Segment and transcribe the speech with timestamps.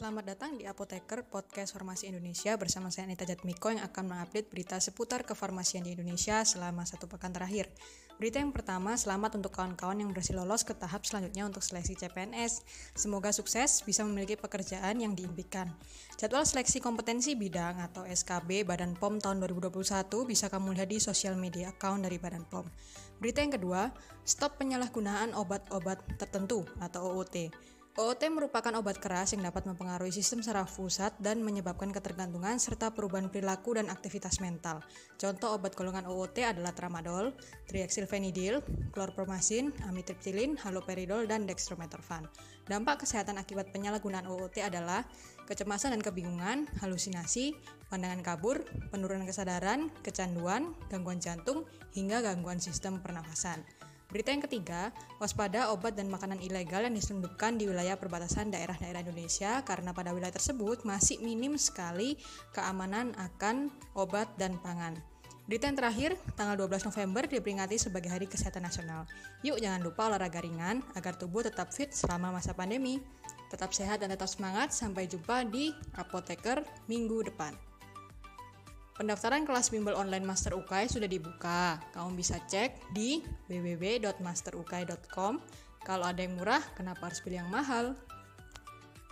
[0.00, 4.80] Selamat datang di Apoteker Podcast Farmasi Indonesia bersama saya Anita Jatmiko yang akan mengupdate berita
[4.80, 7.68] seputar kefarmasian di Indonesia selama satu pekan terakhir.
[8.16, 12.64] Berita yang pertama, selamat untuk kawan-kawan yang berhasil lolos ke tahap selanjutnya untuk seleksi CPNS.
[12.96, 15.68] Semoga sukses bisa memiliki pekerjaan yang diimpikan.
[16.16, 19.84] Jadwal seleksi kompetensi bidang atau SKB Badan POM tahun 2021
[20.24, 22.64] bisa kamu lihat di sosial media account dari Badan POM.
[23.20, 23.92] Berita yang kedua,
[24.24, 27.52] stop penyalahgunaan obat-obat tertentu atau OOT.
[27.98, 33.26] OOT merupakan obat keras yang dapat mempengaruhi sistem saraf pusat dan menyebabkan ketergantungan serta perubahan
[33.26, 34.78] perilaku dan aktivitas mental.
[35.18, 37.34] Contoh obat golongan OOT adalah tramadol,
[37.66, 38.62] triacylphenidil,
[38.94, 42.30] chlorpromazine, amitriptilin, haloperidol, dan dextromethorphan.
[42.70, 45.02] Dampak kesehatan akibat penyalahgunaan OOT adalah
[45.50, 47.58] kecemasan dan kebingungan, halusinasi,
[47.90, 48.62] pandangan kabur,
[48.94, 53.66] penurunan kesadaran, kecanduan, gangguan jantung, hingga gangguan sistem pernafasan.
[54.10, 54.90] Berita yang ketiga,
[55.22, 60.34] waspada obat dan makanan ilegal yang diselundupkan di wilayah perbatasan daerah-daerah Indonesia karena pada wilayah
[60.34, 62.18] tersebut masih minim sekali
[62.50, 64.98] keamanan akan obat dan pangan.
[65.46, 69.06] Berita yang terakhir, tanggal 12 November diperingati sebagai Hari Kesehatan Nasional.
[69.46, 72.98] Yuk jangan lupa olahraga ringan agar tubuh tetap fit selama masa pandemi.
[73.50, 77.69] Tetap sehat dan tetap semangat, sampai jumpa di Apoteker minggu depan.
[79.00, 81.80] Pendaftaran kelas bimbel online Master UKAI sudah dibuka.
[81.96, 85.40] Kamu bisa cek di www.masterukai.com.
[85.80, 87.96] Kalau ada yang murah, kenapa harus pilih yang mahal?